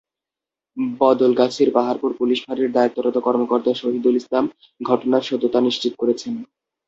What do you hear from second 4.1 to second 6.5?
ইসলাম ঘটনার সত্যতা নিশ্চিত করেছেন।